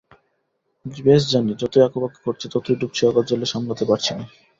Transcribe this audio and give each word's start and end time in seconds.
বেশ 0.85 1.21
জানি 1.31 1.51
যতই 1.61 1.83
আঁকুবাঁকু 1.83 2.19
করছি 2.25 2.45
ততই 2.53 2.75
ডুবছি 2.79 3.01
অগাধ 3.05 3.25
জলে, 3.29 3.45
সামলাতে 3.45 3.83
পারছি 3.89 4.11
নে। 4.13 4.23